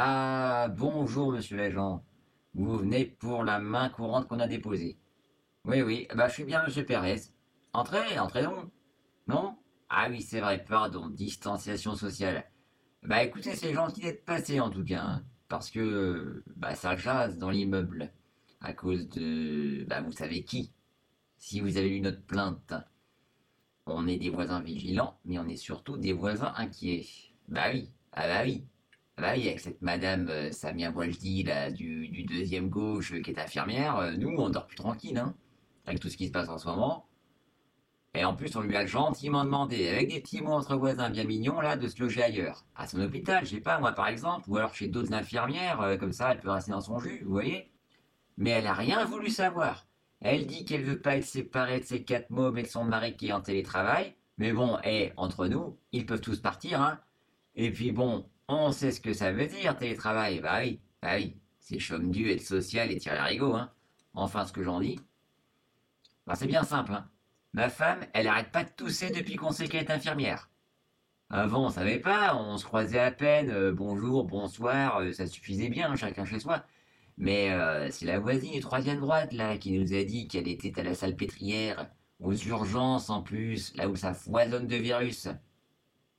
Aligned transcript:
Ah, 0.00 0.68
bonjour, 0.76 1.32
monsieur 1.32 1.56
l'agent. 1.56 2.04
Vous 2.54 2.78
venez 2.78 3.04
pour 3.04 3.42
la 3.42 3.58
main 3.58 3.88
courante 3.88 4.28
qu'on 4.28 4.38
a 4.38 4.46
déposée. 4.46 4.96
Oui, 5.64 5.82
oui, 5.82 6.06
bah 6.14 6.28
je 6.28 6.34
suis 6.34 6.44
bien 6.44 6.62
monsieur 6.62 6.86
Pérez. 6.86 7.20
Entrez, 7.72 8.16
entrez 8.16 8.44
donc. 8.44 8.70
Non? 9.26 9.56
Ah 9.88 10.06
oui, 10.08 10.22
c'est 10.22 10.38
vrai, 10.38 10.62
pardon, 10.62 11.08
distanciation 11.08 11.96
sociale. 11.96 12.44
Bah 13.02 13.24
écoutez, 13.24 13.56
c'est 13.56 13.74
gentil 13.74 14.02
d'être 14.02 14.24
passé 14.24 14.60
en 14.60 14.70
tout 14.70 14.84
cas, 14.84 15.02
hein, 15.02 15.24
parce 15.48 15.68
que 15.68 16.44
bah 16.54 16.76
ça 16.76 16.94
jase 16.94 17.36
dans 17.36 17.50
l'immeuble 17.50 18.12
à 18.60 18.74
cause 18.74 19.08
de 19.08 19.84
bah 19.88 20.00
vous 20.00 20.12
savez 20.12 20.44
qui. 20.44 20.72
Si 21.38 21.58
vous 21.60 21.76
avez 21.76 21.88
lu 21.88 22.00
notre 22.00 22.22
plainte, 22.22 22.72
on 23.86 24.06
est 24.06 24.18
des 24.18 24.30
voisins 24.30 24.60
vigilants, 24.60 25.18
mais 25.24 25.40
on 25.40 25.48
est 25.48 25.56
surtout 25.56 25.96
des 25.96 26.12
voisins 26.12 26.52
inquiets. 26.56 27.04
Bah 27.48 27.70
oui, 27.72 27.90
ah 28.12 28.28
bah 28.28 28.42
oui. 28.44 28.64
Ah 29.18 29.20
bah 29.20 29.32
oui, 29.34 29.48
avec 29.48 29.58
cette 29.58 29.82
madame 29.82 30.28
euh, 30.28 30.52
Samia 30.52 30.92
Bouajdi, 30.92 31.42
là, 31.42 31.72
du, 31.72 32.06
du 32.06 32.22
deuxième 32.22 32.68
gauche, 32.68 33.12
euh, 33.12 33.20
qui 33.20 33.32
est 33.32 33.40
infirmière, 33.40 33.96
euh, 33.96 34.12
nous, 34.12 34.28
on 34.38 34.48
dort 34.48 34.68
plus 34.68 34.76
tranquille, 34.76 35.18
hein, 35.18 35.34
avec 35.86 35.98
tout 35.98 36.08
ce 36.08 36.16
qui 36.16 36.28
se 36.28 36.32
passe 36.32 36.48
en 36.48 36.56
ce 36.56 36.68
moment. 36.68 37.04
Et 38.14 38.24
en 38.24 38.36
plus, 38.36 38.54
on 38.54 38.60
lui 38.60 38.76
a 38.76 38.86
gentiment 38.86 39.44
demandé, 39.44 39.88
avec 39.88 40.08
des 40.08 40.20
petits 40.20 40.40
mots 40.40 40.52
entre 40.52 40.76
voisins 40.76 41.10
bien 41.10 41.24
mignons, 41.24 41.60
là, 41.60 41.76
de 41.76 41.88
se 41.88 42.00
loger 42.00 42.22
ailleurs. 42.22 42.64
À 42.76 42.86
son 42.86 43.00
hôpital, 43.00 43.44
je 43.44 43.56
sais 43.56 43.60
pas, 43.60 43.80
moi, 43.80 43.90
par 43.90 44.06
exemple, 44.06 44.48
ou 44.48 44.56
alors 44.56 44.72
chez 44.72 44.86
d'autres 44.86 45.12
infirmières, 45.12 45.96
comme 45.98 46.12
ça, 46.12 46.30
elle 46.32 46.40
peut 46.40 46.50
rester 46.50 46.70
dans 46.70 46.80
son 46.80 47.00
jus, 47.00 47.22
vous 47.24 47.32
voyez 47.32 47.72
Mais 48.36 48.50
elle 48.50 48.68
a 48.68 48.74
rien 48.74 49.04
voulu 49.04 49.30
savoir. 49.30 49.88
Elle 50.20 50.46
dit 50.46 50.64
qu'elle 50.64 50.84
veut 50.84 51.00
pas 51.00 51.16
être 51.16 51.24
séparée 51.24 51.80
de 51.80 51.84
ses 51.84 52.04
quatre 52.04 52.30
mômes 52.30 52.58
et 52.58 52.62
de 52.62 52.68
son 52.68 52.84
mari 52.84 53.16
qui 53.16 53.28
est 53.28 53.32
en 53.32 53.40
télétravail. 53.40 54.14
Mais 54.38 54.52
bon, 54.52 54.78
et 54.84 55.12
entre 55.16 55.48
nous, 55.48 55.76
ils 55.90 56.06
peuvent 56.06 56.20
tous 56.20 56.40
partir, 56.40 56.80
hein. 56.80 57.00
Et 57.56 57.72
puis 57.72 57.90
bon, 57.92 58.24
on 58.48 58.72
sait 58.72 58.92
ce 58.92 59.00
que 59.00 59.12
ça 59.12 59.32
veut 59.32 59.46
dire, 59.46 59.76
télétravail. 59.76 60.40
Bah 60.40 60.58
oui, 60.60 60.80
bah 61.02 61.16
oui. 61.16 61.36
C'est 61.60 61.78
chôme 61.78 62.10
dû, 62.10 62.30
être 62.30 62.42
social 62.42 62.90
et 62.90 62.96
tirer 62.98 63.20
rigot, 63.20 63.54
hein. 63.54 63.70
Enfin, 64.14 64.46
ce 64.46 64.52
que 64.52 64.62
j'en 64.62 64.80
dis. 64.80 64.98
Bah 66.26 66.34
c'est 66.34 66.46
bien 66.46 66.64
simple, 66.64 66.92
hein. 66.92 67.10
Ma 67.52 67.68
femme, 67.70 68.00
elle 68.14 68.26
arrête 68.28 68.50
pas 68.52 68.64
de 68.64 68.70
tousser 68.70 69.10
depuis 69.10 69.36
qu'on 69.36 69.50
sait 69.52 69.68
qu'elle 69.68 69.84
est 69.84 69.90
infirmière. 69.90 70.50
Avant, 71.30 71.66
on 71.66 71.70
savait 71.70 71.98
pas, 71.98 72.36
on 72.36 72.56
se 72.56 72.64
croisait 72.64 72.98
à 72.98 73.10
peine, 73.10 73.50
euh, 73.50 73.72
bonjour, 73.72 74.24
bonsoir, 74.24 75.00
euh, 75.00 75.12
ça 75.12 75.26
suffisait 75.26 75.68
bien, 75.68 75.94
chacun 75.96 76.24
chez 76.24 76.40
soi. 76.40 76.64
Mais 77.18 77.50
euh, 77.52 77.90
c'est 77.90 78.06
la 78.06 78.18
voisine 78.18 78.52
du 78.52 78.60
troisième 78.60 79.00
droite, 79.00 79.32
là, 79.32 79.58
qui 79.58 79.72
nous 79.72 79.92
a 79.94 80.04
dit 80.04 80.28
qu'elle 80.28 80.48
était 80.48 80.78
à 80.80 80.84
la 80.84 80.94
salle 80.94 81.16
pétrière, 81.16 81.90
aux 82.20 82.34
urgences 82.34 83.10
en 83.10 83.22
plus, 83.22 83.74
là 83.76 83.88
où 83.88 83.96
ça 83.96 84.14
foisonne 84.14 84.66
de 84.66 84.76
virus. 84.76 85.28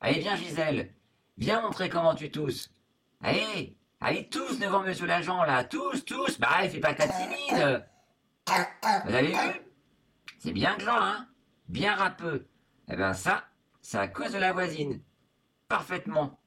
Allez, 0.00 0.20
viens, 0.20 0.36
Gisèle, 0.36 0.94
viens 1.38 1.60
montrer 1.62 1.88
comment 1.88 2.14
tu 2.14 2.30
tousses. 2.30 2.70
Allez, 3.22 3.76
allez 4.00 4.28
tous 4.28 4.58
devant 4.58 4.82
monsieur 4.82 5.06
l'agent, 5.06 5.42
là, 5.44 5.64
tous, 5.64 6.04
tous, 6.04 6.38
bah, 6.38 6.68
fais 6.68 6.80
pas 6.80 6.94
ta 6.94 7.08
timide. 7.08 7.84
Vous 9.06 9.14
avez 9.14 9.28
vu? 9.32 9.60
C'est 10.38 10.52
bien 10.52 10.76
gras, 10.76 11.00
hein 11.02 11.28
Bien 11.68 11.94
râpeux. 11.94 12.46
Eh 12.90 12.96
ben 12.96 13.14
ça, 13.14 13.44
c'est 13.80 13.96
à 13.98 14.08
cause 14.08 14.32
de 14.32 14.38
la 14.38 14.52
voisine. 14.52 15.00
Parfaitement. 15.68 16.38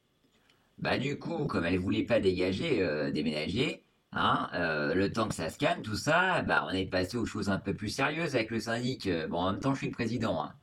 Bah 0.78 1.00
du 1.00 1.18
coup, 1.18 1.46
comme 1.46 1.66
elle 1.66 1.80
voulait 1.80 2.04
pas 2.04 2.20
dégager, 2.20 2.84
euh, 2.84 3.10
déménager, 3.10 3.84
hein, 4.12 4.48
euh, 4.54 4.94
le 4.94 5.12
temps 5.12 5.28
que 5.28 5.34
ça 5.34 5.50
se 5.50 5.58
calme, 5.58 5.82
tout 5.82 5.96
ça, 5.96 6.44
bah 6.44 6.64
on 6.68 6.70
est 6.70 6.86
passé 6.86 7.18
aux 7.18 7.26
choses 7.26 7.50
un 7.50 7.58
peu 7.58 7.74
plus 7.74 7.90
sérieuses 7.90 8.36
avec 8.36 8.52
le 8.52 8.60
syndic. 8.60 9.08
Euh, 9.08 9.28
Bon, 9.28 9.40
en 9.40 9.52
même 9.54 9.60
temps, 9.60 9.74
je 9.74 9.80
suis 9.80 9.88
le 9.88 9.94
président. 9.94 10.44
hein. 10.44 10.54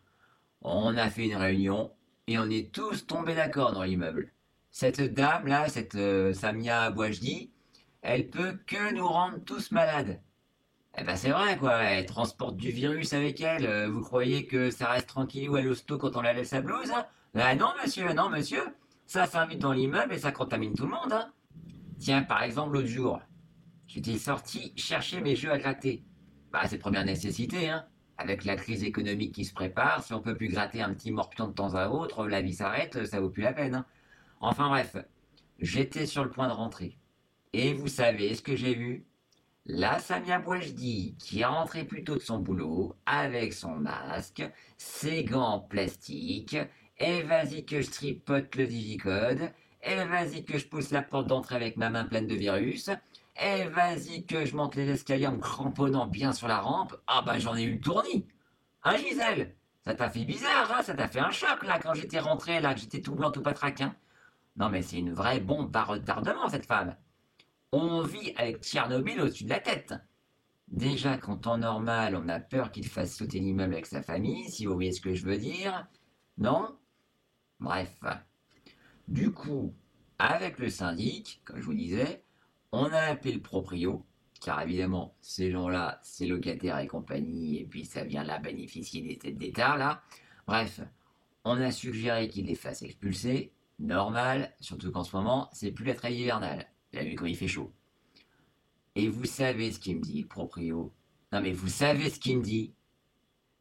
On 0.63 0.97
a 0.97 1.11
fait 1.11 1.27
une 1.27 1.35
réunion 1.37 1.93
et 2.27 2.39
on 2.39 2.49
est 2.49 2.73
tous 2.73 3.07
tombés 3.07 3.35
d'accord 3.35 3.73
dans 3.73 3.83
l'immeuble. 3.83 4.33
Cette 4.71 5.15
dame 5.15 5.47
là, 5.47 5.69
cette 5.69 5.95
euh, 5.95 6.33
Samia 6.33 6.91
Bouajdi, 6.91 7.51
elle 8.03 8.29
peut 8.29 8.59
que 8.67 8.93
nous 8.95 9.07
rendre 9.07 9.39
tous 9.45 9.71
malades. 9.71 10.21
Eh 10.97 11.05
ben 11.05 11.17
c'est 11.17 11.31
vrai 11.31 11.57
quoi, 11.59 11.83
elle 11.83 12.07
transporte 12.07 12.57
du 12.57 12.71
virus 12.71 13.13
avec 13.13 13.41
elle. 13.41 13.67
Euh, 13.67 13.89
vous 13.89 14.03
croyez 14.03 14.47
que 14.47 14.71
ça 14.71 14.89
reste 14.89 15.09
tranquille 15.09 15.51
ou 15.51 15.57
à 15.57 15.63
l'hosto 15.63 15.99
quand 15.99 16.17
on 16.17 16.23
la 16.23 16.33
laisse 16.33 16.53
à 16.53 16.61
blouse 16.61 16.91
hein? 16.91 17.07
Ah 17.35 17.55
non 17.55 17.71
monsieur, 17.83 18.13
non 18.13 18.31
monsieur. 18.31 18.63
Ça 19.07 19.27
s'invite 19.27 19.59
dans 19.59 19.73
l'immeuble 19.73 20.15
et 20.15 20.19
ça 20.19 20.33
contamine 20.33 20.75
tout 20.75 20.85
le 20.85 20.91
monde. 20.91 21.13
Hein. 21.13 21.33
Tiens, 21.99 22.23
par 22.23 22.43
exemple 22.43 22.75
l'autre 22.75 22.89
jour, 22.89 23.21
j'étais 23.87 24.19
sorti 24.19 24.73
chercher 24.77 25.21
mes 25.21 25.37
jeux 25.37 25.51
à 25.51 25.59
gratter. 25.59 26.05
Bah 26.53 26.63
c'est 26.69 26.79
première 26.79 27.05
nécessité, 27.05 27.69
hein. 27.69 27.85
Avec 28.17 28.45
la 28.45 28.57
crise 28.57 28.85
économique 28.85 29.35
qui 29.35 29.45
se 29.45 29.53
prépare, 29.53 30.05
si 30.05 30.13
on 30.15 30.21
peut 30.21 30.37
plus 30.37 30.49
gratter 30.49 30.81
un 30.83 30.95
petit 30.95 31.11
morpion 31.11 31.49
de 31.49 31.53
temps 31.53 31.75
à 31.75 31.89
autre, 31.89 32.27
la 32.29 32.43
vie 32.43 32.55
s'arrête, 32.55 33.07
ça 33.07 33.21
vaut 33.21 33.31
plus 33.31 33.43
la 33.43 33.53
peine. 33.53 33.75
hein. 33.75 33.87
Enfin 34.41 34.69
bref, 34.69 34.97
j'étais 35.59 36.07
sur 36.07 36.23
le 36.23 36.31
point 36.31 36.49
de 36.49 36.53
rentrer. 36.53 36.97
Et 37.53 37.73
vous 37.73 37.89
savez 37.89 38.35
ce 38.35 38.43
que 38.43 38.57
j'ai 38.57 38.75
vu? 38.75 39.05
La 39.67 39.99
Samia 39.99 40.39
Bouajdi, 40.39 41.17
qui 41.19 41.41
est 41.41 41.45
rentrée 41.47 41.85
plus 41.85 42.05
tôt 42.05 42.15
de 42.17 42.21
son 42.21 42.39
boulot, 42.39 42.95
avec 43.07 43.53
son 43.55 43.77
masque, 43.77 44.43
ses 44.77 45.25
gants 45.25 45.55
en 45.55 45.61
plastique, 45.61 46.57
et 46.99 47.23
vas-y 47.23 47.65
que 47.65 47.81
je 47.81 47.91
tripote 47.91 48.55
le 48.57 48.67
digicode, 48.67 49.51
et 49.83 49.95
vas-y 50.05 50.45
que 50.45 50.59
je 50.59 50.67
pousse 50.67 50.91
la 50.91 51.03
porte 51.03 51.27
d'entrée 51.29 51.57
avec 51.57 51.77
ma 51.77 51.91
main 51.91 52.05
pleine 52.05 52.27
de 52.27 52.35
virus, 52.35 52.91
et 53.41 53.65
vas-y 53.69 54.25
que 54.27 54.45
je 54.45 54.57
monte 54.57 54.77
les 54.77 54.89
escaliers 54.91 55.27
en 55.27 55.33
me 55.33 55.41
cramponnant 55.41 56.07
bien 56.07 56.33
sur 56.33 56.49
la 56.49 56.61
rampe, 56.61 56.97
ah 57.07 57.23
bah 57.23 57.39
j'en 57.39 57.57
ai 57.57 57.63
eu 57.63 57.75
le 57.75 57.81
tournis. 57.81 58.27
Hein 58.83 58.97
Gisèle? 58.97 59.57
Ça 59.85 59.95
t'a 59.95 60.09
fait 60.09 60.25
bizarre, 60.25 60.73
hein? 60.73 60.83
Ça 60.83 60.95
t'a 60.95 61.09
fait 61.09 61.21
un 61.21 61.31
choc, 61.31 61.63
là, 61.63 61.79
quand 61.79 61.95
j'étais 61.95 62.19
rentré, 62.19 62.61
là, 62.61 62.75
que 62.75 62.81
j'étais 62.81 63.03
tout 63.03 63.15
blanc, 63.15 63.31
tout 63.31 63.43
patraquin. 63.43 63.95
Non 64.57 64.71
mais 64.71 64.83
c'est 64.83 64.99
une 64.99 65.13
vraie 65.13 65.41
bombe 65.41 65.75
à 65.77 65.85
retardement, 65.85 66.49
cette 66.49 66.67
femme. 66.67 66.97
On 67.73 68.03
vit 68.03 68.33
avec 68.37 68.63
Tchernobyl 68.63 69.21
au-dessus 69.21 69.45
de 69.45 69.51
la 69.51 69.61
tête. 69.61 69.95
Déjà 70.69 71.19
qu'en 71.19 71.37
temps 71.37 71.59
normal, 71.59 72.17
on 72.17 72.29
a 72.29 72.41
peur 72.41 72.73
qu'il 72.73 72.87
fasse 72.87 73.15
sauter 73.15 73.41
l'immeuble 73.41 73.75
avec 73.75 73.87
sa 73.87 74.03
famille, 74.03 74.49
si 74.51 74.67
vous 74.67 74.75
voyez 74.75 74.93
ce 74.93 75.01
que 75.01 75.15
je 75.15 75.27
veux 75.27 75.37
dire. 75.37 75.87
Non? 76.39 76.77
Bref. 77.61 78.01
Du 79.07 79.33
coup, 79.33 79.75
avec 80.19 80.59
le 80.59 80.71
syndic, 80.71 81.43
comme 81.45 81.61
je 81.61 81.67
vous 81.67 81.75
disais, 81.75 82.24
on 82.75 82.93
a 82.93 83.01
appelé 83.01 83.35
le 83.35 83.41
proprio, 83.41 84.05
car 84.41 84.61
évidemment, 84.63 85.15
ces 85.21 85.51
gens-là, 85.51 86.01
c'est 86.03 86.27
locataires 86.27 86.79
et 86.81 86.89
compagnie, 86.89 87.59
et 87.61 87.65
puis 87.65 87.85
ça 87.85 88.05
vient 88.05 88.25
là 88.25 88.39
bénéficier 88.39 89.01
des 89.03 89.17
têtes 89.17 89.39
d'État, 89.39 89.77
là. 89.77 90.03
Bref, 90.47 90.81
on 91.45 91.61
a 91.61 91.71
suggéré 91.71 92.29
qu'il 92.29 92.47
les 92.47 92.57
fasse 92.57 92.83
expulser, 92.83 93.53
normal, 93.79 94.53
surtout 94.61 94.91
qu'en 94.91 95.05
ce 95.05 95.15
moment, 95.17 95.49
c'est 95.53 95.71
plus 95.71 95.85
la 95.85 95.95
treille 95.95 96.21
hivernale. 96.21 96.67
Il 96.93 96.99
a 96.99 97.05
vu 97.05 97.15
quand 97.15 97.27
il 97.27 97.37
fait 97.37 97.49
chaud. 97.49 97.73
Et 98.97 99.09
vous 99.09 99.25
savez 99.25 99.73
ce 99.73 99.79
qu'il 99.79 99.97
me 99.97 100.03
dit, 100.03 100.23
le 100.23 100.29
proprio 100.29 100.93
Non 101.33 101.41
mais 101.41 101.53
vous 101.53 101.69
savez 101.69 102.11
ce 102.11 102.19
qu'il 102.21 102.39
me 102.39 102.43
dit 102.43 102.75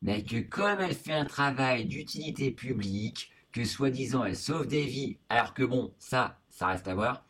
Mais 0.01 0.23
que 0.23 0.39
comme 0.39 0.79
elle 0.79 0.95
fait 0.95 1.13
un 1.13 1.25
travail 1.25 1.85
d'utilité 1.85 2.51
publique, 2.51 3.31
que 3.51 3.63
soi-disant 3.63 4.23
elle 4.25 4.35
sauve 4.35 4.67
des 4.67 4.85
vies, 4.85 5.17
alors 5.29 5.53
que 5.53 5.63
bon, 5.63 5.93
ça, 5.99 6.39
ça 6.49 6.67
reste 6.67 6.87
à 6.87 6.95
voir. 6.95 7.25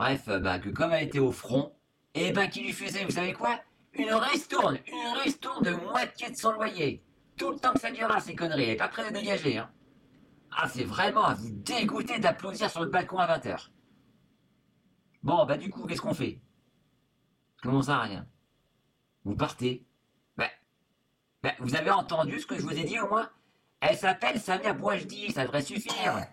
Bref, 0.00 0.28
euh, 0.28 0.38
bah 0.38 0.58
que 0.58 0.70
comme 0.70 0.92
elle 0.92 1.08
était 1.08 1.18
au 1.18 1.30
front, 1.30 1.76
et 2.14 2.32
ben 2.32 2.48
qu'il 2.48 2.64
lui 2.64 2.72
faisait, 2.72 3.04
vous 3.04 3.10
savez 3.10 3.34
quoi? 3.34 3.60
Une 3.92 4.14
ristourne, 4.14 4.78
une 4.86 5.18
ristourne 5.22 5.62
de 5.62 5.72
moitié 5.72 6.30
de 6.30 6.36
son 6.36 6.52
loyer. 6.52 7.04
Tout 7.36 7.50
le 7.50 7.58
temps 7.58 7.74
que 7.74 7.80
ça 7.80 7.90
durera 7.90 8.18
ces 8.18 8.34
conneries, 8.34 8.62
elle 8.62 8.70
est 8.70 8.76
pas 8.76 8.88
prête 8.88 9.08
à 9.08 9.10
dégager, 9.10 9.58
hein. 9.58 9.70
Ah, 10.52 10.66
c'est 10.70 10.84
vraiment 10.84 11.26
à 11.26 11.34
vous 11.34 11.50
dégoûter 11.50 12.18
d'applaudir 12.18 12.70
sur 12.70 12.80
le 12.80 12.88
balcon 12.88 13.18
à 13.18 13.26
20h. 13.26 13.68
Bon, 15.22 15.44
bah 15.44 15.58
du 15.58 15.68
coup, 15.68 15.86
qu'est-ce 15.86 16.00
qu'on 16.00 16.14
fait? 16.14 16.40
Comment 17.62 17.82
ça, 17.82 17.98
rien 17.98 18.26
Vous 19.26 19.36
partez 19.36 19.84
bah, 20.38 20.48
bah, 21.42 21.52
vous 21.58 21.74
avez 21.74 21.90
entendu 21.90 22.40
ce 22.40 22.46
que 22.46 22.56
je 22.56 22.62
vous 22.62 22.72
ai 22.72 22.84
dit 22.84 22.98
au 22.98 23.08
moins? 23.10 23.28
Elle 23.80 23.98
s'appelle 23.98 24.40
Samia 24.40 24.72
Bouajdi, 24.72 25.30
ça 25.30 25.44
devrait 25.44 25.60
suffire. 25.60 26.26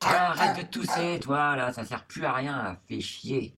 Arrête 0.00 0.56
de 0.58 0.70
tousser, 0.70 1.20
toi, 1.20 1.56
là, 1.56 1.72
ça 1.72 1.84
sert 1.84 2.04
plus 2.06 2.24
à 2.24 2.32
rien, 2.32 2.78
fais 2.86 3.00
chier. 3.00 3.54